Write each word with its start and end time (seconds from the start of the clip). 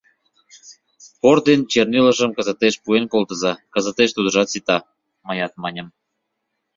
Пор 1.21 1.37
ден 1.47 1.59
чернилажым 1.71 2.31
кызытеш 2.37 2.75
пуэн 2.83 3.05
колтыза, 3.13 3.53
кызытеш 3.73 4.09
тудыжат 4.15 4.47
сита,— 4.53 4.77
мыят 5.27 5.53
маньым. 5.61 5.87